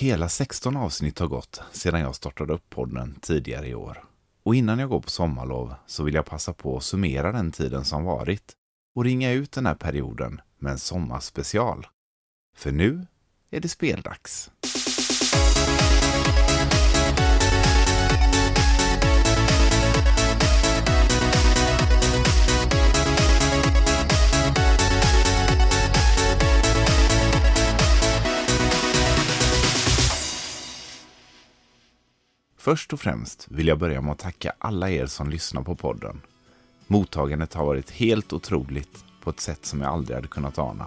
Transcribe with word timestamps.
Hela 0.00 0.28
16 0.28 0.76
avsnitt 0.76 1.18
har 1.18 1.26
gått 1.26 1.60
sedan 1.72 2.00
jag 2.00 2.14
startade 2.14 2.52
upp 2.52 2.70
podden 2.70 3.18
tidigare 3.20 3.68
i 3.68 3.74
år. 3.74 4.04
Och 4.42 4.54
innan 4.54 4.78
jag 4.78 4.88
går 4.88 5.00
på 5.00 5.10
sommarlov 5.10 5.74
så 5.86 6.04
vill 6.04 6.14
jag 6.14 6.26
passa 6.26 6.52
på 6.52 6.76
att 6.76 6.82
summera 6.82 7.32
den 7.32 7.52
tiden 7.52 7.84
som 7.84 8.04
varit 8.04 8.52
och 8.94 9.04
ringa 9.04 9.32
ut 9.32 9.52
den 9.52 9.66
här 9.66 9.74
perioden 9.74 10.40
med 10.58 10.72
en 10.72 10.78
sommarspecial. 10.78 11.86
För 12.56 12.72
nu 12.72 13.06
är 13.50 13.60
det 13.60 13.68
speldags. 13.68 14.50
Först 32.68 32.92
och 32.92 33.00
främst 33.00 33.46
vill 33.50 33.66
jag 33.66 33.78
börja 33.78 34.00
med 34.00 34.12
att 34.12 34.18
tacka 34.18 34.52
alla 34.58 34.90
er 34.90 35.06
som 35.06 35.30
lyssnar 35.30 35.62
på 35.62 35.76
podden. 35.76 36.20
Mottagandet 36.86 37.54
har 37.54 37.66
varit 37.66 37.90
helt 37.90 38.32
otroligt 38.32 39.04
på 39.22 39.30
ett 39.30 39.40
sätt 39.40 39.66
som 39.66 39.80
jag 39.80 39.90
aldrig 39.90 40.16
hade 40.16 40.28
kunnat 40.28 40.58
ana. 40.58 40.86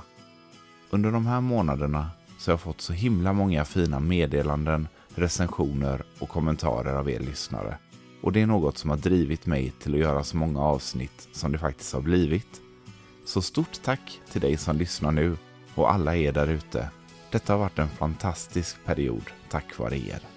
Under 0.90 1.12
de 1.12 1.26
här 1.26 1.42
månaderna 1.42 2.10
så 2.40 2.52
har 2.52 2.54
jag 2.54 2.62
fått 2.62 2.82
så 2.82 2.94
himla 2.94 3.34
många 3.34 3.66
fina 3.66 4.00
meddelanden, 4.00 4.88
recensioner 5.16 6.04
och 6.20 6.30
kommentarer 6.30 6.94
av 6.94 7.10
er 7.10 7.20
lyssnare. 7.20 7.78
Och 8.22 8.32
det 8.32 8.42
är 8.42 8.48
något 8.48 8.78
som 8.78 8.90
har 8.90 8.98
drivit 8.98 9.46
mig 9.46 9.74
till 9.80 9.94
att 9.94 10.00
göra 10.00 10.24
så 10.24 10.38
många 10.38 10.62
avsnitt 10.62 11.30
som 11.32 11.52
det 11.52 11.58
faktiskt 11.58 11.94
har 11.94 12.02
blivit. 12.02 12.62
Så 13.26 13.42
stort 13.42 13.82
tack 13.84 14.20
till 14.32 14.42
dig 14.42 14.58
som 14.58 14.78
lyssnar 14.78 15.12
nu 15.12 15.38
och 15.76 15.94
alla 15.94 16.16
er 16.16 16.32
där 16.32 16.48
ute. 16.48 16.90
Detta 17.32 17.54
har 17.54 17.60
varit 17.60 17.80
en 17.80 17.90
fantastisk 17.90 18.86
period 18.86 19.24
tack 19.50 19.80
vare 19.80 19.98
er. 19.98 20.31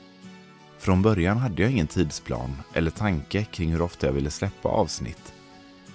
Från 0.85 1.03
början 1.03 1.39
hade 1.39 1.63
jag 1.63 1.71
ingen 1.71 1.87
tidsplan 1.87 2.63
eller 2.75 2.91
tanke 2.91 3.45
kring 3.45 3.73
hur 3.73 3.83
ofta 3.83 4.07
jag 4.07 4.13
ville 4.13 4.31
släppa 4.31 4.69
avsnitt. 4.69 5.33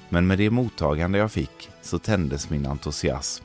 Men 0.10 0.28
med 0.28 0.38
det 0.38 0.50
mottagande 0.50 1.18
jag 1.18 1.32
fick 1.32 1.70
så 1.82 2.00
tändes 2.00 2.50
min 2.50 2.66
entusiasm 2.66 3.44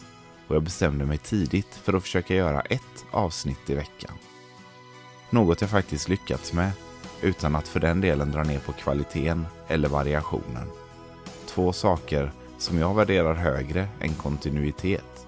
och 0.48 0.56
jag 0.56 0.62
bestämde 0.62 1.04
mig 1.04 1.18
tidigt 1.18 1.74
för 1.74 1.92
att 1.92 2.02
försöka 2.02 2.34
göra 2.34 2.60
ett 2.60 3.04
avsnitt 3.10 3.70
i 3.70 3.74
veckan. 3.74 4.10
Något 5.30 5.60
jag 5.60 5.70
faktiskt 5.70 6.08
lyckats 6.08 6.52
med 6.52 6.70
utan 7.22 7.56
att 7.56 7.68
för 7.68 7.80
den 7.80 8.00
delen 8.00 8.30
dra 8.30 8.42
ner 8.42 8.58
på 8.58 8.72
kvaliteten 8.72 9.46
eller 9.68 9.88
variationen. 9.88 10.70
Två 11.46 11.72
saker 11.72 12.32
som 12.58 12.78
jag 12.78 12.94
värderar 12.94 13.34
högre 13.34 13.88
än 14.00 14.14
kontinuitet. 14.14 15.26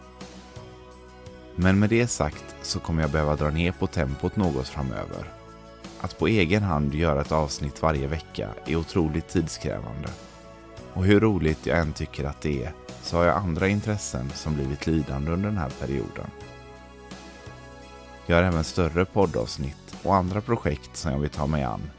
Men 1.57 1.79
med 1.79 1.91
det 1.91 2.07
sagt 2.07 2.57
så 2.63 2.81
kommer 2.81 3.03
jag 3.03 3.11
behöva 3.11 3.37
dra 3.37 3.51
ner 3.51 3.73
på 3.73 3.87
tempot 3.87 4.37
något 4.37 4.69
framöver. 4.69 5.37
Att 6.01 6.19
på 6.19 6.27
egen 6.27 6.63
hand 6.63 6.95
göra 6.95 7.21
ett 7.21 7.33
avsnitt 7.33 7.83
varje 7.83 8.07
vecka 8.07 8.49
är 8.67 8.77
otroligt 8.77 9.29
tidskrävande. 9.29 10.09
Och 10.93 11.05
hur 11.05 11.21
roligt 11.21 11.67
jag 11.67 11.79
än 11.79 11.93
tycker 11.93 12.25
att 12.25 12.41
det 12.41 12.65
är 12.65 12.73
så 13.03 13.17
har 13.17 13.25
jag 13.25 13.37
andra 13.37 13.69
intressen 13.69 14.31
som 14.35 14.55
blivit 14.55 14.87
lidande 14.87 15.31
under 15.31 15.49
den 15.49 15.59
här 15.59 15.71
perioden. 15.81 16.31
Jag 18.27 18.37
har 18.37 18.43
även 18.43 18.65
större 18.65 19.05
poddavsnitt 19.05 19.97
och 20.03 20.15
andra 20.15 20.41
projekt 20.41 20.97
som 20.97 21.13
jag 21.13 21.19
vill 21.19 21.31
ta 21.31 21.47
mig 21.47 21.63
an, 21.63 21.91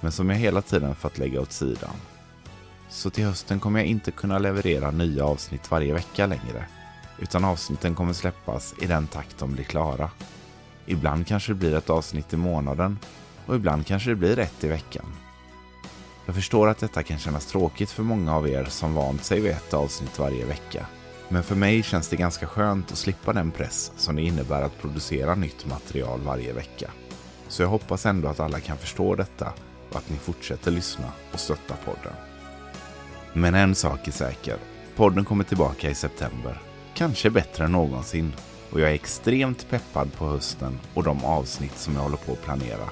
men 0.00 0.12
som 0.12 0.30
jag 0.30 0.36
hela 0.36 0.62
tiden 0.62 0.94
fått 0.94 1.18
lägga 1.18 1.40
åt 1.40 1.52
sidan. 1.52 1.94
Så 2.88 3.10
till 3.10 3.24
hösten 3.24 3.60
kommer 3.60 3.80
jag 3.80 3.88
inte 3.88 4.10
kunna 4.10 4.38
leverera 4.38 4.90
nya 4.90 5.24
avsnitt 5.24 5.70
varje 5.70 5.92
vecka 5.92 6.26
längre, 6.26 6.64
utan 7.18 7.44
avsnitten 7.44 7.94
kommer 7.94 8.12
släppas 8.12 8.74
i 8.82 8.86
den 8.86 9.06
takt 9.06 9.38
de 9.38 9.52
blir 9.52 9.64
klara. 9.64 10.10
Ibland 10.86 11.26
kanske 11.26 11.52
det 11.52 11.56
blir 11.56 11.74
ett 11.74 11.90
avsnitt 11.90 12.32
i 12.32 12.36
månaden 12.36 12.98
och 13.46 13.56
ibland 13.56 13.86
kanske 13.86 14.10
det 14.10 14.16
blir 14.16 14.38
ett 14.38 14.64
i 14.64 14.68
veckan. 14.68 15.06
Jag 16.26 16.34
förstår 16.34 16.68
att 16.68 16.78
detta 16.78 17.02
kan 17.02 17.18
kännas 17.18 17.46
tråkigt 17.46 17.90
för 17.90 18.02
många 18.02 18.36
av 18.36 18.48
er 18.48 18.64
som 18.64 18.94
vant 18.94 19.24
sig 19.24 19.40
vid 19.40 19.52
ett 19.52 19.74
avsnitt 19.74 20.18
varje 20.18 20.44
vecka. 20.44 20.86
Men 21.28 21.42
för 21.42 21.54
mig 21.54 21.82
känns 21.82 22.08
det 22.08 22.16
ganska 22.16 22.46
skönt 22.46 22.92
att 22.92 22.98
slippa 22.98 23.32
den 23.32 23.50
press 23.50 23.92
som 23.96 24.16
det 24.16 24.22
innebär 24.22 24.62
att 24.62 24.80
producera 24.80 25.34
nytt 25.34 25.66
material 25.66 26.20
varje 26.20 26.52
vecka. 26.52 26.90
Så 27.48 27.62
jag 27.62 27.68
hoppas 27.68 28.06
ändå 28.06 28.28
att 28.28 28.40
alla 28.40 28.60
kan 28.60 28.78
förstå 28.78 29.14
detta 29.14 29.52
och 29.90 29.96
att 29.96 30.10
ni 30.10 30.16
fortsätter 30.16 30.70
lyssna 30.70 31.12
och 31.32 31.40
stötta 31.40 31.74
podden. 31.84 32.12
Men 33.32 33.54
en 33.54 33.74
sak 33.74 34.08
är 34.08 34.12
säker. 34.12 34.56
Podden 34.96 35.24
kommer 35.24 35.44
tillbaka 35.44 35.90
i 35.90 35.94
september. 35.94 36.60
Kanske 36.94 37.30
bättre 37.30 37.64
än 37.64 37.72
någonsin. 37.72 38.32
Och 38.70 38.80
jag 38.80 38.90
är 38.90 38.94
extremt 38.94 39.70
peppad 39.70 40.12
på 40.12 40.26
hösten 40.26 40.80
och 40.94 41.02
de 41.02 41.24
avsnitt 41.24 41.78
som 41.78 41.94
jag 41.94 42.02
håller 42.02 42.16
på 42.16 42.32
att 42.32 42.44
planera. 42.44 42.88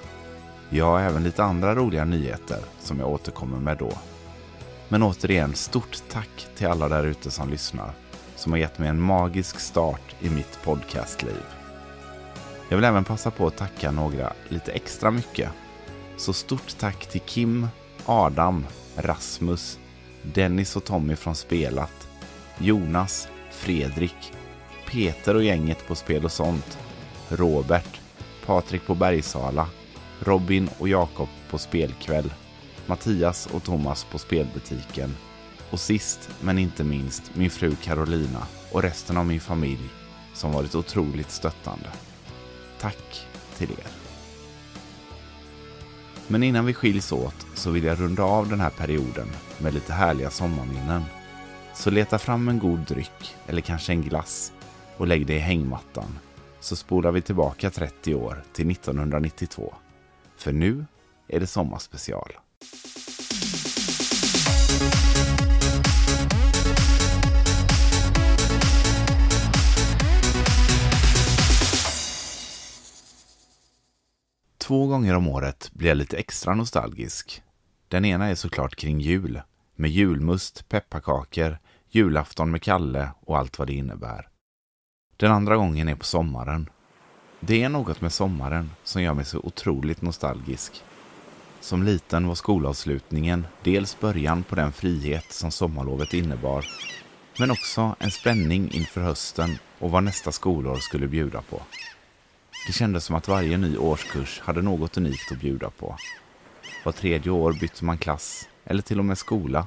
Jag 0.74 0.84
har 0.84 1.00
även 1.00 1.24
lite 1.24 1.44
andra 1.44 1.74
roliga 1.74 2.04
nyheter 2.04 2.58
som 2.80 3.00
jag 3.00 3.08
återkommer 3.08 3.58
med 3.58 3.78
då. 3.78 3.92
Men 4.88 5.02
återigen, 5.02 5.54
stort 5.54 6.02
tack 6.08 6.46
till 6.56 6.66
alla 6.66 6.88
där 6.88 7.04
ute 7.04 7.30
som 7.30 7.50
lyssnar, 7.50 7.92
som 8.36 8.52
har 8.52 8.58
gett 8.58 8.78
mig 8.78 8.88
en 8.88 9.00
magisk 9.00 9.60
start 9.60 10.16
i 10.20 10.30
mitt 10.30 10.58
podcastliv. 10.64 11.42
Jag 12.68 12.76
vill 12.76 12.84
även 12.84 13.04
passa 13.04 13.30
på 13.30 13.46
att 13.46 13.56
tacka 13.56 13.90
några 13.90 14.32
lite 14.48 14.72
extra 14.72 15.10
mycket. 15.10 15.50
Så 16.16 16.32
stort 16.32 16.78
tack 16.78 17.06
till 17.06 17.20
Kim, 17.20 17.68
Adam, 18.06 18.66
Rasmus, 18.96 19.78
Dennis 20.22 20.76
och 20.76 20.84
Tommy 20.84 21.16
från 21.16 21.34
Spelat, 21.34 22.08
Jonas, 22.58 23.28
Fredrik, 23.50 24.32
Peter 24.90 25.34
och 25.34 25.44
gänget 25.44 25.86
på 25.88 25.94
Spel 25.94 26.24
och 26.24 26.32
sånt, 26.32 26.78
Robert, 27.28 28.00
Patrik 28.46 28.86
på 28.86 28.94
Bergsala, 28.94 29.68
Robin 30.20 30.68
och 30.78 30.88
Jakob 30.88 31.28
på 31.50 31.58
spelkväll, 31.58 32.32
Mattias 32.86 33.46
och 33.46 33.64
Thomas 33.64 34.04
på 34.04 34.18
spelbutiken 34.18 35.14
och 35.70 35.80
sist 35.80 36.30
men 36.40 36.58
inte 36.58 36.84
minst 36.84 37.22
min 37.34 37.50
fru 37.50 37.74
Carolina 37.74 38.46
och 38.72 38.82
resten 38.82 39.16
av 39.16 39.26
min 39.26 39.40
familj 39.40 39.88
som 40.34 40.52
varit 40.52 40.74
otroligt 40.74 41.30
stöttande. 41.30 41.88
Tack 42.80 43.26
till 43.56 43.70
er. 43.70 44.04
Men 46.28 46.42
innan 46.42 46.66
vi 46.66 46.74
skiljs 46.74 47.12
åt 47.12 47.46
så 47.54 47.70
vill 47.70 47.84
jag 47.84 48.00
runda 48.00 48.22
av 48.22 48.48
den 48.48 48.60
här 48.60 48.70
perioden 48.70 49.28
med 49.58 49.74
lite 49.74 49.92
härliga 49.92 50.30
sommarminnen. 50.30 51.04
Så 51.74 51.90
leta 51.90 52.18
fram 52.18 52.48
en 52.48 52.58
god 52.58 52.78
dryck 52.78 53.36
eller 53.46 53.60
kanske 53.60 53.92
en 53.92 54.02
glass 54.02 54.52
och 54.96 55.06
lägg 55.06 55.26
det 55.26 55.34
i 55.34 55.38
hängmattan 55.38 56.18
så 56.60 56.76
spolar 56.76 57.12
vi 57.12 57.22
tillbaka 57.22 57.70
30 57.70 58.14
år 58.14 58.44
till 58.52 58.70
1992. 58.70 59.74
För 60.36 60.52
nu 60.52 60.86
är 61.28 61.40
det 61.40 61.46
sommarspecial. 61.46 62.32
Två 74.58 74.86
gånger 74.86 75.14
om 75.14 75.28
året 75.28 75.70
blir 75.72 75.88
jag 75.88 75.96
lite 75.96 76.16
extra 76.16 76.54
nostalgisk. 76.54 77.42
Den 77.88 78.04
ena 78.04 78.26
är 78.26 78.34
såklart 78.34 78.76
kring 78.76 79.00
jul, 79.00 79.40
med 79.74 79.90
julmust, 79.90 80.68
pepparkakor, 80.68 81.58
julafton 81.88 82.50
med 82.50 82.62
Kalle 82.62 83.10
och 83.20 83.38
allt 83.38 83.58
vad 83.58 83.68
det 83.68 83.72
innebär. 83.72 84.28
Den 85.16 85.32
andra 85.32 85.56
gången 85.56 85.88
är 85.88 85.94
på 85.94 86.04
sommaren 86.04 86.70
det 87.46 87.62
är 87.62 87.68
något 87.68 88.00
med 88.00 88.12
sommaren 88.12 88.70
som 88.84 89.02
gör 89.02 89.14
mig 89.14 89.24
så 89.24 89.38
otroligt 89.38 90.02
nostalgisk. 90.02 90.82
Som 91.60 91.82
liten 91.82 92.26
var 92.26 92.34
skolavslutningen 92.34 93.46
dels 93.62 94.00
början 94.00 94.42
på 94.42 94.54
den 94.54 94.72
frihet 94.72 95.32
som 95.32 95.50
sommarlovet 95.50 96.14
innebar, 96.14 96.66
men 97.38 97.50
också 97.50 97.96
en 97.98 98.10
spänning 98.10 98.70
inför 98.72 99.00
hösten 99.00 99.58
och 99.78 99.90
vad 99.90 100.04
nästa 100.04 100.32
skolår 100.32 100.76
skulle 100.76 101.06
bjuda 101.06 101.42
på. 101.42 101.62
Det 102.66 102.72
kändes 102.72 103.04
som 103.04 103.16
att 103.16 103.28
varje 103.28 103.56
ny 103.56 103.76
årskurs 103.76 104.40
hade 104.40 104.62
något 104.62 104.96
unikt 104.96 105.32
att 105.32 105.40
bjuda 105.40 105.70
på. 105.70 105.96
Var 106.84 106.92
tredje 106.92 107.32
år 107.32 107.52
bytte 107.52 107.84
man 107.84 107.98
klass, 107.98 108.48
eller 108.64 108.82
till 108.82 108.98
och 108.98 109.04
med 109.04 109.18
skola. 109.18 109.66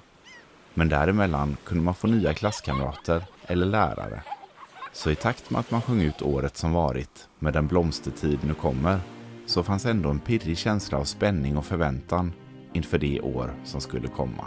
Men 0.74 0.90
däremellan 0.90 1.58
kunde 1.64 1.84
man 1.84 1.96
få 1.96 2.08
nya 2.08 2.34
klasskamrater 2.34 3.24
eller 3.48 3.66
lärare. 3.66 4.24
Så 4.98 5.12
i 5.12 5.16
takt 5.16 5.50
med 5.50 5.60
att 5.60 5.72
man 5.72 5.82
sjöng 5.82 6.02
ut 6.02 6.22
året 6.22 6.58
som 6.58 6.74
varit, 6.74 7.30
med 7.40 7.54
den 7.54 7.68
blomstertid 7.68 8.40
nu 8.44 8.54
kommer, 8.54 9.00
så 9.46 9.64
fanns 9.64 9.86
ändå 9.86 10.10
en 10.10 10.20
pirrig 10.20 10.58
känsla 10.58 10.98
av 10.98 11.04
spänning 11.04 11.58
och 11.58 11.66
förväntan 11.66 12.34
inför 12.74 12.98
det 12.98 13.22
år 13.22 13.54
som 13.64 13.82
skulle 13.82 14.08
komma. 14.08 14.46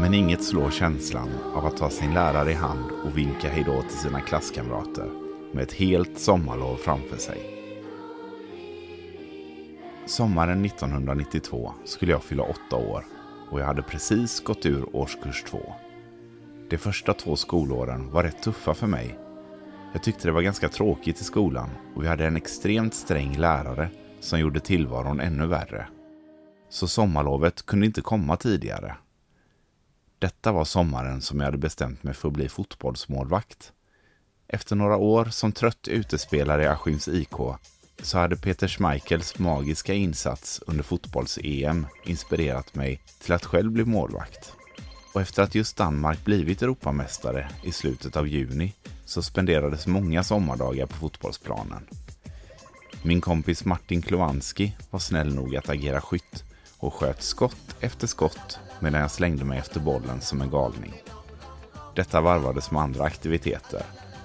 Men 0.00 0.14
inget 0.14 0.44
slår 0.44 0.70
känslan 0.70 1.28
av 1.54 1.66
att 1.66 1.76
ta 1.76 1.90
sin 1.90 2.14
lärare 2.14 2.50
i 2.50 2.54
hand 2.54 2.90
och 3.04 3.18
vinka 3.18 3.48
hejdå 3.48 3.82
till 3.82 3.98
sina 3.98 4.20
klasskamrater 4.20 5.10
med 5.52 5.62
ett 5.62 5.72
helt 5.72 6.18
sommarlov 6.18 6.76
framför 6.76 7.16
sig. 7.16 7.38
Sommaren 10.06 10.64
1992 10.64 11.72
skulle 11.84 12.12
jag 12.12 12.22
fylla 12.22 12.42
åtta 12.42 12.76
år 12.76 13.04
och 13.50 13.60
jag 13.60 13.66
hade 13.66 13.82
precis 13.82 14.40
gått 14.40 14.66
ur 14.66 14.96
årskurs 14.96 15.42
två. 15.42 15.74
De 16.70 16.78
första 16.78 17.14
två 17.14 17.36
skolåren 17.36 18.10
var 18.10 18.22
rätt 18.22 18.42
tuffa 18.42 18.74
för 18.74 18.86
mig. 18.86 19.18
Jag 19.92 20.02
tyckte 20.02 20.28
det 20.28 20.32
var 20.32 20.42
ganska 20.42 20.68
tråkigt 20.68 21.20
i 21.20 21.24
skolan 21.24 21.70
och 21.94 22.04
vi 22.04 22.08
hade 22.08 22.26
en 22.26 22.36
extremt 22.36 22.94
sträng 22.94 23.36
lärare 23.36 23.90
som 24.20 24.40
gjorde 24.40 24.60
tillvaron 24.60 25.20
ännu 25.20 25.46
värre. 25.46 25.86
Så 26.68 26.88
sommarlovet 26.88 27.66
kunde 27.66 27.86
inte 27.86 28.00
komma 28.00 28.36
tidigare. 28.36 28.96
Detta 30.18 30.52
var 30.52 30.64
sommaren 30.64 31.20
som 31.20 31.40
jag 31.40 31.44
hade 31.44 31.58
bestämt 31.58 32.02
mig 32.02 32.14
för 32.14 32.28
att 32.28 32.34
bli 32.34 32.48
fotbollsmålvakt. 32.48 33.72
Efter 34.48 34.76
några 34.76 34.96
år 34.96 35.24
som 35.24 35.52
trött 35.52 35.88
utespelare 35.88 36.62
i 36.62 36.66
Askims 36.66 37.08
IK 37.08 37.36
så 38.02 38.18
hade 38.18 38.36
Peter 38.36 38.68
Schmeichels 38.68 39.38
magiska 39.38 39.94
insats 39.94 40.60
under 40.66 40.84
fotbolls-EM 40.84 41.86
inspirerat 42.04 42.74
mig 42.74 43.00
till 43.22 43.32
att 43.32 43.44
själv 43.44 43.72
bli 43.72 43.84
målvakt. 43.84 44.52
Och 45.14 45.20
efter 45.20 45.42
att 45.42 45.54
just 45.54 45.76
Danmark 45.76 46.24
blivit 46.24 46.62
Europamästare 46.62 47.50
i 47.64 47.72
slutet 47.72 48.16
av 48.16 48.28
juni 48.28 48.74
så 49.04 49.22
spenderades 49.22 49.86
många 49.86 50.24
sommardagar 50.24 50.86
på 50.86 50.94
fotbollsplanen. 50.94 51.86
Min 53.02 53.20
kompis 53.20 53.64
Martin 53.64 54.02
Klovanski 54.02 54.76
var 54.90 54.98
snäll 54.98 55.34
nog 55.34 55.56
att 55.56 55.68
agera 55.68 56.00
skytt 56.00 56.44
och 56.78 56.94
sköt 56.94 57.22
skott 57.22 57.76
efter 57.80 58.06
skott 58.06 58.58
medan 58.80 59.00
jag 59.00 59.10
slängde 59.10 59.44
mig 59.44 59.58
efter 59.58 59.80
bollen 59.80 60.20
som 60.20 60.40
en 60.40 60.50
galning. 60.50 61.02
Detta 61.94 62.20
varvades 62.20 62.70
med 62.70 62.82
andra 62.82 63.04
aktiviteter 63.04 63.82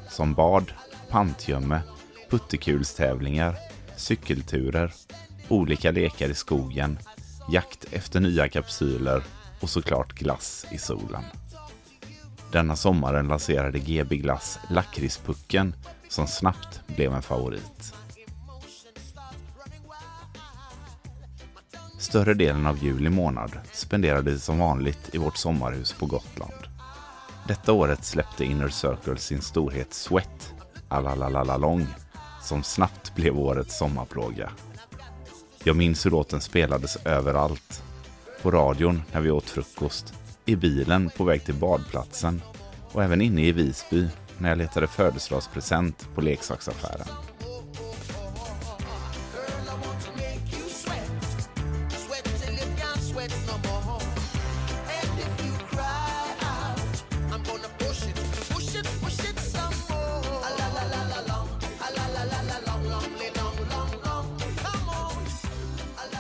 som 0.10 0.34
bad, 0.34 0.74
pantgömme, 1.10 1.82
puttekulstävlingar, 2.30 3.56
cykelturer, 3.96 4.94
olika 5.50 5.92
lekar 5.92 6.30
i 6.30 6.36
skogen, 6.36 7.00
jakt 7.50 7.86
efter 7.92 8.20
nya 8.20 8.50
kapsyler 8.50 9.24
och 9.60 9.70
såklart 9.70 10.14
glass 10.14 10.66
i 10.72 10.78
solen. 10.78 11.24
Denna 12.52 12.76
sommaren 12.76 13.28
lanserade 13.28 13.80
GB 13.80 14.18
Glass 14.18 14.60
Lakritspucken 14.70 15.76
som 16.10 16.28
snabbt 16.28 16.82
blev 16.88 17.14
en 17.14 17.22
favorit. 17.22 17.94
Större 22.14 22.34
delen 22.34 22.66
av 22.66 22.84
juli 22.84 23.10
månad 23.10 23.52
spenderades 23.72 24.44
som 24.44 24.60
vanligt 24.60 25.16
i 25.16 25.18
vårt 25.18 25.38
sommarhus 25.38 25.94
på 25.94 26.06
Gotland. 26.06 26.68
Detta 27.48 27.74
året 27.74 28.06
släppte 28.06 28.46
Inner 28.46 28.70
Circle 28.70 29.18
sin 29.18 29.42
storhet 29.42 29.94
Sweat, 29.94 30.54
Alalalalong, 30.88 31.88
som 32.42 32.64
snabbt 32.64 33.16
blev 33.16 33.40
årets 33.40 33.78
sommarplåga. 33.78 34.52
Jag 35.64 35.76
minns 35.76 36.06
hur 36.06 36.12
låten 36.12 36.42
spelades 36.42 36.96
överallt. 37.06 37.84
På 38.42 38.52
radion 38.52 39.02
när 39.12 39.22
vi 39.22 39.32
åt 39.32 39.50
frukost, 39.50 40.14
i 40.46 40.56
bilen 40.56 41.10
på 41.18 41.24
väg 41.24 41.46
till 41.46 41.56
badplatsen 41.56 42.42
och 42.92 43.04
även 43.04 43.22
inne 43.22 43.42
i 43.42 43.52
Visby 43.52 44.08
när 44.38 44.50
jag 44.50 44.58
letade 44.58 44.88
födelsedagspresent 44.88 46.08
på 46.16 46.22
leksaksaffären. 46.22 47.08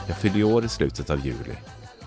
Jag 0.07 0.17
fyllde 0.17 0.43
år 0.43 0.65
i 0.65 0.69
slutet 0.69 1.09
av 1.09 1.25
juli 1.25 1.55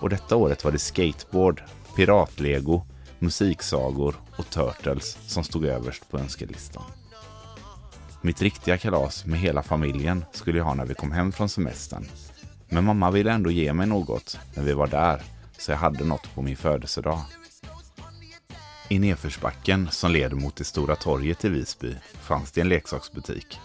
och 0.00 0.08
detta 0.08 0.36
året 0.36 0.64
var 0.64 0.72
det 0.72 0.78
skateboard, 0.78 1.62
piratlego, 1.96 2.82
musiksagor 3.18 4.14
och 4.38 4.50
Turtles 4.50 5.18
som 5.26 5.44
stod 5.44 5.64
överst 5.64 6.10
på 6.10 6.18
önskelistan. 6.18 6.82
Mitt 8.20 8.42
riktiga 8.42 8.78
kalas 8.78 9.26
med 9.26 9.38
hela 9.38 9.62
familjen 9.62 10.24
skulle 10.32 10.58
jag 10.58 10.64
ha 10.64 10.74
när 10.74 10.86
vi 10.86 10.94
kom 10.94 11.12
hem 11.12 11.32
från 11.32 11.48
semestern. 11.48 12.08
Men 12.68 12.84
mamma 12.84 13.10
ville 13.10 13.32
ändå 13.32 13.50
ge 13.50 13.72
mig 13.72 13.86
något 13.86 14.38
när 14.54 14.62
vi 14.62 14.72
var 14.72 14.86
där, 14.86 15.22
så 15.58 15.70
jag 15.70 15.78
hade 15.78 16.04
något 16.04 16.34
på 16.34 16.42
min 16.42 16.56
födelsedag. 16.56 17.20
I 18.88 18.98
nedförsbacken 18.98 19.88
som 19.90 20.10
leder 20.10 20.36
mot 20.36 20.56
det 20.56 20.64
stora 20.64 20.96
torget 20.96 21.44
i 21.44 21.48
Visby 21.48 21.94
fanns 22.20 22.52
det 22.52 22.60
en 22.60 22.68
leksaksbutik. 22.68 23.58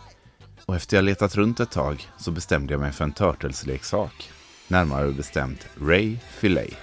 Och 0.71 0.77
efter 0.77 0.97
jag 0.97 1.06
letat 1.06 1.35
runt 1.35 1.59
ett 1.59 1.71
tag 1.71 2.07
så 2.18 2.31
bestämde 2.31 2.73
jag 2.73 2.79
mig 2.81 2.91
för 2.91 3.03
en 3.03 3.12
Turtles-leksak. 3.12 4.31
Närmare 4.68 5.12
bestämt 5.12 5.68
Ray 5.81 6.18
Filet 6.18 6.77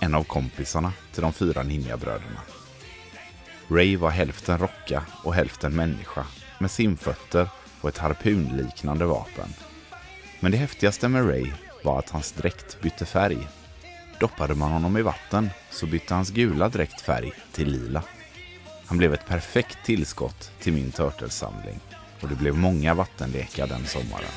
en 0.00 0.14
av 0.14 0.24
kompisarna 0.24 0.92
till 1.12 1.22
de 1.22 1.32
fyra 1.32 1.62
ninjabröderna. 1.62 2.40
Ray 3.68 3.96
var 3.96 4.10
hälften 4.10 4.58
rocka 4.58 5.04
och 5.24 5.34
hälften 5.34 5.76
människa 5.76 6.26
med 6.58 6.70
simfötter 6.70 7.48
och 7.80 7.88
ett 7.88 7.98
harpunliknande 7.98 9.04
vapen. 9.04 9.48
Men 10.40 10.52
det 10.52 10.58
häftigaste 10.58 11.08
med 11.08 11.28
Ray 11.28 11.52
var 11.84 11.98
att 11.98 12.10
hans 12.10 12.32
dräkt 12.32 12.80
bytte 12.80 13.06
färg. 13.06 13.48
Doppade 14.20 14.54
man 14.54 14.72
honom 14.72 14.96
i 14.96 15.02
vatten 15.02 15.50
så 15.70 15.86
bytte 15.86 16.14
hans 16.14 16.30
gula 16.30 16.68
dräkt 16.68 17.00
färg 17.00 17.32
till 17.52 17.68
lila. 17.68 18.02
Han 18.86 18.98
blev 18.98 19.14
ett 19.14 19.26
perfekt 19.26 19.78
tillskott 19.84 20.50
till 20.60 20.72
min 20.72 20.92
Turtles-samling 20.92 21.80
och 22.22 22.28
det 22.28 22.34
blev 22.34 22.54
många 22.54 22.94
vattenlekar 22.94 23.66
den 23.66 23.86
sommaren. 23.86 24.32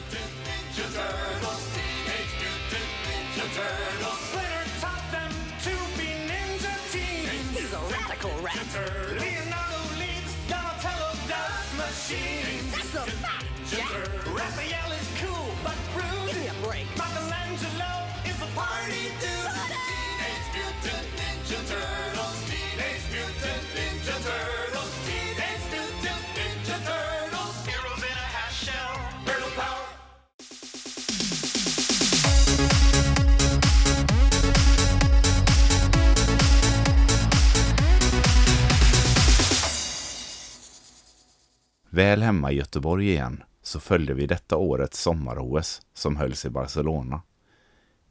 Väl 41.95 42.21
hemma 42.21 42.51
i 42.51 42.55
Göteborg 42.55 43.09
igen 43.09 43.43
så 43.61 43.79
följde 43.79 44.13
vi 44.13 44.27
detta 44.27 44.57
årets 44.57 45.01
sommar-OS 45.01 45.81
som 45.93 46.15
hölls 46.15 46.45
i 46.45 46.49
Barcelona. 46.49 47.21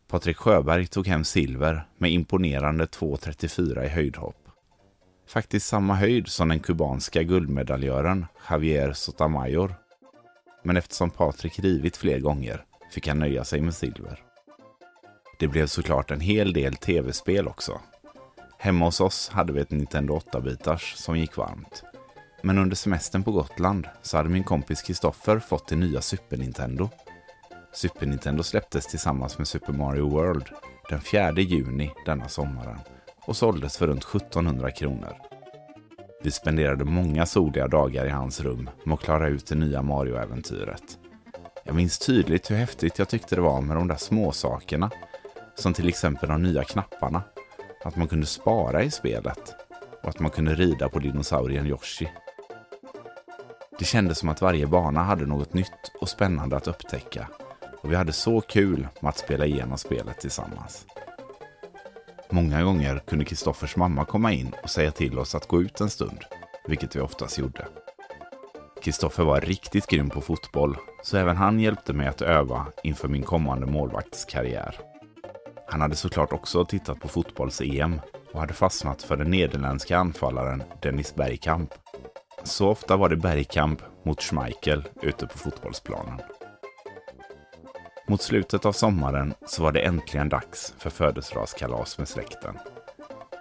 Patrik 0.09 0.37
Sjöberg 0.37 0.87
tog 0.87 1.07
hem 1.07 1.25
silver 1.25 1.89
med 1.99 2.11
imponerande 2.11 2.85
2,34 2.85 3.85
i 3.85 3.89
höjdhopp. 3.89 4.49
Faktiskt 5.29 5.67
samma 5.67 5.95
höjd 5.95 6.29
som 6.29 6.49
den 6.49 6.61
kubanska 6.61 7.23
guldmedaljören 7.23 8.27
Javier 8.51 8.93
Sotomayor. 8.93 9.75
Men 10.63 10.77
eftersom 10.77 11.11
Patrik 11.11 11.59
rivit 11.59 11.97
fler 11.97 12.19
gånger 12.19 12.65
fick 12.91 13.09
han 13.09 13.19
nöja 13.19 13.45
sig 13.45 13.61
med 13.61 13.75
silver. 13.75 14.21
Det 15.39 15.49
blev 15.49 15.67
såklart 15.67 16.11
en 16.11 16.21
hel 16.21 16.53
del 16.53 16.77
tv-spel 16.77 17.49
också. 17.49 17.81
Hemma 18.59 18.85
hos 18.85 19.01
oss 19.01 19.29
hade 19.29 19.53
vi 19.53 19.61
ett 19.61 19.71
Nintendo 19.71 20.19
8-bitars 20.19 20.95
som 20.95 21.19
gick 21.19 21.37
varmt. 21.37 21.85
Men 22.47 22.59
under 22.59 22.77
semestern 22.77 23.23
på 23.23 23.33
Gotland 23.33 23.89
så 24.03 24.17
hade 24.17 24.29
min 24.29 24.45
kompis 24.45 24.83
Kristoffer 24.83 25.39
fått 25.39 25.69
det 25.69 25.77
nya 25.77 26.01
Super 26.01 26.37
Nintendo. 26.37 26.89
Super 27.73 28.07
Nintendo 28.07 28.43
släpptes 28.43 28.87
tillsammans 28.87 29.39
med 29.39 29.49
Super 29.49 29.73
Mario 29.73 30.11
World 30.11 30.49
den 30.91 31.01
4 31.01 31.33
juni 31.33 31.91
denna 32.07 32.29
sommaren 32.29 32.79
och 33.27 33.37
såldes 33.37 33.77
för 33.77 33.87
runt 33.87 34.05
1700 34.05 34.71
kronor. 34.71 35.17
Vi 36.23 36.31
spenderade 36.31 36.85
många 36.85 37.27
soliga 37.27 37.69
dagar 37.69 38.07
i 38.07 38.11
hans 38.11 38.41
rum 38.41 38.71
med 38.85 38.95
att 38.95 39.01
klara 39.01 39.29
ut 39.29 39.47
det 39.47 39.55
nya 39.55 39.83
Mario-äventyret. 39.83 40.99
Jag 41.65 41.75
minns 41.75 41.99
tydligt 41.99 42.51
hur 42.51 42.57
häftigt 42.57 42.99
jag 42.99 43.09
tyckte 43.09 43.35
det 43.35 43.43
var 43.43 43.61
med 43.61 43.77
de 43.77 43.89
där 43.89 43.97
småsakerna. 43.97 44.91
som 45.55 45.73
till 45.75 45.89
exempel 45.89 46.29
de 46.29 46.43
nya 46.43 46.65
knapparna, 46.65 47.23
att 47.85 47.97
man 47.97 48.09
kunde 48.09 48.27
spara 48.27 48.83
i 48.83 48.91
spelet 48.91 49.55
och 50.03 50.09
att 50.09 50.21
man 50.21 50.31
kunde 50.31 50.55
rida 50.55 50.89
på 50.89 50.99
dinosaurien 50.99 51.67
Yoshi. 51.67 52.09
Det 53.79 53.85
kändes 53.85 54.19
som 54.19 54.29
att 54.29 54.43
varje 54.43 54.67
bana 54.67 55.03
hade 55.03 55.27
något 55.27 55.55
nytt 55.55 55.93
och 56.01 56.09
spännande 56.09 56.57
att 56.57 56.69
upptäcka 56.69 57.29
och 57.85 57.93
vi 57.93 57.97
hade 57.97 58.13
så 58.13 58.41
kul 58.41 58.89
med 59.01 59.09
att 59.09 59.19
spela 59.19 59.47
igenom 59.47 59.79
spelet 59.79 60.21
tillsammans. 60.21 60.87
Många 62.31 62.63
gånger 62.63 62.99
kunde 62.99 63.25
Kristoffers 63.25 63.77
mamma 63.77 64.05
komma 64.05 64.33
in 64.33 64.55
och 64.63 64.71
säga 64.71 64.91
till 64.91 65.19
oss 65.19 65.35
att 65.35 65.49
gå 65.49 65.63
ut 65.63 65.81
en 65.81 65.91
stund, 65.91 66.19
vilket 66.67 66.97
vi 66.97 67.01
oftast 67.01 67.39
gjorde. 67.39 67.67
Kristoffer 68.83 69.25
var 69.25 69.41
riktigt 69.41 69.87
grym 69.87 70.11
på 70.11 70.21
fotboll, 70.21 70.77
så 71.03 71.17
även 71.17 71.37
han 71.37 71.61
hjälpte 71.61 71.93
mig 71.93 72.07
att 72.07 72.23
öva 72.23 72.67
inför 72.83 73.09
min 73.09 73.23
kommande 73.23 73.67
målvaktskarriär. 73.67 74.81
Han 75.69 75.81
hade 75.81 75.97
såklart 75.97 76.33
också 76.33 76.65
tittat 76.65 77.01
på 77.01 77.09
fotbolls-EM 77.09 78.01
och 78.33 78.41
hade 78.41 78.55
fastnat 78.55 79.03
för 79.03 79.17
den 79.17 79.31
nederländska 79.31 79.99
anfallaren 79.99 80.63
Dennis 80.83 81.15
Bergkamp. 81.15 81.71
Så 82.45 82.69
ofta 82.69 82.97
var 82.97 83.09
det 83.09 83.17
Bergkamp 83.17 83.83
mot 84.03 84.23
Schmeichel 84.23 84.89
ute 85.03 85.27
på 85.27 85.39
fotbollsplanen. 85.39 86.21
Mot 88.09 88.23
slutet 88.23 88.67
av 88.67 88.73
sommaren 88.73 89.35
så 89.47 89.63
var 89.63 89.73
det 89.73 89.81
äntligen 89.81 90.29
dags 90.29 90.75
för 90.79 90.91
födelsedagskalas 90.91 91.99
med 91.99 92.09
släkten. 92.09 92.59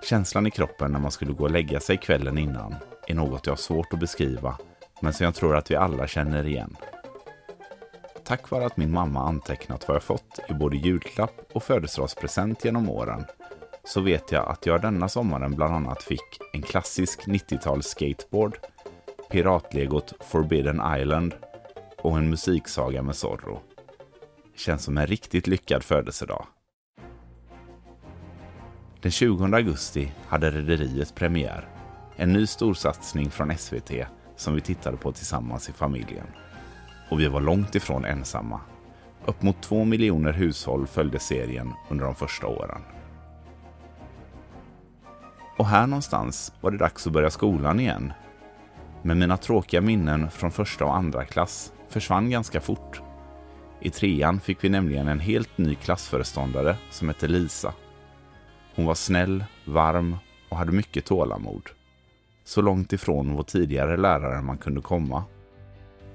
Känslan 0.09 0.47
i 0.47 0.51
kroppen 0.51 0.91
när 0.91 0.99
man 0.99 1.11
skulle 1.11 1.33
gå 1.33 1.43
och 1.43 1.51
lägga 1.51 1.79
sig 1.79 1.97
kvällen 1.97 2.37
innan 2.37 2.75
är 3.07 3.15
något 3.15 3.45
jag 3.45 3.51
har 3.51 3.57
svårt 3.57 3.93
att 3.93 3.99
beskriva, 3.99 4.57
men 5.01 5.13
som 5.13 5.25
jag 5.25 5.35
tror 5.35 5.55
att 5.55 5.71
vi 5.71 5.75
alla 5.75 6.07
känner 6.07 6.47
igen. 6.47 6.75
Tack 8.23 8.49
vare 8.49 8.65
att 8.65 8.77
min 8.77 8.91
mamma 8.91 9.27
antecknat 9.27 9.87
vad 9.87 9.95
jag 9.95 10.03
fått 10.03 10.39
i 10.49 10.53
både 10.53 10.77
julklapp 10.77 11.41
och 11.53 11.63
födelsedagspresent 11.63 12.65
genom 12.65 12.89
åren 12.89 13.25
så 13.83 14.01
vet 14.01 14.31
jag 14.31 14.49
att 14.49 14.65
jag 14.65 14.81
denna 14.81 15.09
sommaren 15.09 15.55
bland 15.55 15.75
annat 15.75 16.03
fick 16.03 16.39
en 16.53 16.61
klassisk 16.61 17.27
90-tals 17.27 17.87
skateboard, 17.87 18.57
piratlegot 19.33 20.13
Forbidden 20.19 20.81
Island 20.99 21.33
och 21.97 22.17
en 22.17 22.29
musiksaga 22.29 23.01
med 23.01 23.15
Zorro. 23.15 23.59
Känns 24.55 24.83
som 24.83 24.97
en 24.97 25.07
riktigt 25.07 25.47
lyckad 25.47 25.83
födelsedag. 25.83 26.45
Den 29.01 29.11
20 29.11 29.45
augusti 29.45 30.11
hade 30.27 30.51
Rederiet 30.51 31.15
premiär. 31.15 31.67
En 32.15 32.33
ny 32.33 32.47
storsatsning 32.47 33.31
från 33.31 33.57
SVT 33.57 33.91
som 34.35 34.55
vi 34.55 34.61
tittade 34.61 34.97
på 34.97 35.11
tillsammans 35.11 35.69
i 35.69 35.73
familjen. 35.73 36.27
Och 37.09 37.19
vi 37.19 37.27
var 37.27 37.41
långt 37.41 37.75
ifrån 37.75 38.05
ensamma. 38.05 38.59
Upp 39.25 39.41
mot 39.41 39.61
två 39.61 39.83
miljoner 39.83 40.33
hushåll 40.33 40.87
följde 40.87 41.19
serien 41.19 41.73
under 41.89 42.05
de 42.05 42.15
första 42.15 42.47
åren. 42.47 42.81
Och 45.57 45.67
här 45.67 45.87
någonstans 45.87 46.53
var 46.61 46.71
det 46.71 46.77
dags 46.77 47.07
att 47.07 47.13
börja 47.13 47.29
skolan 47.29 47.79
igen. 47.79 48.13
Men 49.05 49.19
mina 49.19 49.37
tråkiga 49.37 49.81
minnen 49.81 50.31
från 50.31 50.51
första 50.51 50.85
och 50.85 50.95
andra 50.95 51.25
klass 51.25 51.73
försvann 51.89 52.29
ganska 52.29 52.61
fort. 52.61 53.01
I 53.81 53.89
trean 53.89 54.39
fick 54.39 54.63
vi 54.63 54.69
nämligen 54.69 55.07
en 55.07 55.19
helt 55.19 55.57
ny 55.57 55.75
klassföreståndare 55.75 56.77
som 56.89 57.07
hette 57.07 57.27
Lisa. 57.27 57.73
Hon 58.75 58.85
var 58.85 58.95
snäll, 58.95 59.45
varm 59.65 60.17
och 60.49 60.57
hade 60.57 60.71
mycket 60.71 61.05
tålamod. 61.05 61.69
Så 62.43 62.61
långt 62.61 62.93
ifrån 62.93 63.35
vår 63.35 63.43
tidigare 63.43 63.97
lärare 63.97 64.41
man 64.41 64.57
kunde 64.57 64.81
komma. 64.81 65.23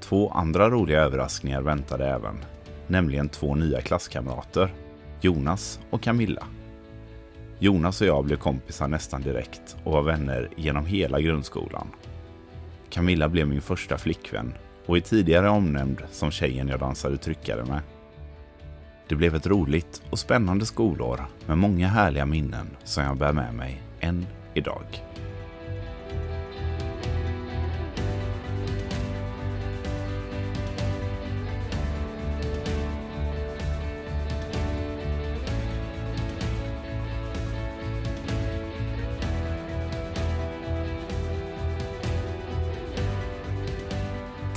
Två 0.00 0.30
andra 0.30 0.70
roliga 0.70 1.00
överraskningar 1.00 1.62
väntade 1.62 2.06
även, 2.06 2.44
nämligen 2.86 3.28
två 3.28 3.54
nya 3.54 3.80
klasskamrater, 3.80 4.74
Jonas 5.20 5.80
och 5.90 6.02
Camilla. 6.02 6.46
Jonas 7.58 8.00
och 8.00 8.06
jag 8.06 8.24
blev 8.24 8.36
kompisar 8.36 8.88
nästan 8.88 9.22
direkt 9.22 9.76
och 9.84 9.92
var 9.92 10.02
vänner 10.02 10.50
genom 10.56 10.86
hela 10.86 11.20
grundskolan. 11.20 11.88
Camilla 12.90 13.28
blev 13.28 13.48
min 13.48 13.60
första 13.60 13.98
flickvän 13.98 14.54
och 14.86 14.96
är 14.96 15.00
tidigare 15.00 15.48
omnämnd 15.48 16.02
som 16.10 16.30
tjejen 16.30 16.68
jag 16.68 16.80
dansade 16.80 17.16
tryckare 17.16 17.64
med. 17.64 17.80
Det 19.08 19.14
blev 19.14 19.34
ett 19.34 19.46
roligt 19.46 20.02
och 20.10 20.18
spännande 20.18 20.66
skolår 20.66 21.26
med 21.46 21.58
många 21.58 21.88
härliga 21.88 22.26
minnen 22.26 22.66
som 22.84 23.04
jag 23.04 23.16
bär 23.16 23.32
med 23.32 23.54
mig 23.54 23.82
än 24.00 24.26
idag. 24.54 25.07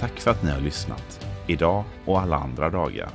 Tack 0.02 0.20
för 0.20 0.32
att 0.32 0.44
ni 0.44 0.52
har 0.52 0.60
lyssnat, 0.60 1.28
idag 1.48 1.84
och 2.06 2.22
alla 2.22 2.36
andra 2.36 2.70
dagar. 2.70 3.10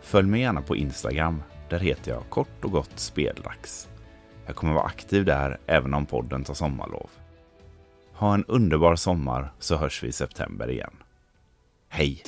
Följ 0.00 0.28
mig 0.28 0.40
gärna 0.40 0.62
på 0.62 0.76
Instagram, 0.76 1.42
där 1.68 1.78
heter 1.78 2.12
jag 2.12 2.22
kort 2.30 2.64
och 2.64 2.70
gott 2.70 2.92
Speldags. 2.94 3.88
Jag 4.46 4.56
kommer 4.56 4.72
vara 4.72 4.84
aktiv 4.84 5.24
där 5.24 5.58
även 5.66 5.94
om 5.94 6.06
podden 6.06 6.44
tar 6.44 6.54
sommarlov. 6.54 7.10
Ha 8.12 8.34
en 8.34 8.44
underbar 8.44 8.96
sommar 8.96 9.52
så 9.58 9.76
hörs 9.76 10.02
vi 10.02 10.08
i 10.08 10.12
september 10.12 10.70
igen. 10.70 10.96
Hej! 11.88 12.22